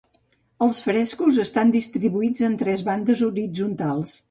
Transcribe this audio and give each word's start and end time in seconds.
Els 0.67 0.79
frescos 0.85 1.37
estan 1.43 1.75
distribuïts 1.77 2.47
en 2.49 2.57
tres 2.65 2.85
bandes 2.91 3.25
horitzontals. 3.31 4.19